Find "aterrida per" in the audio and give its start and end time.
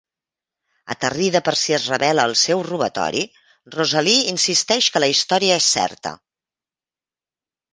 0.93-1.53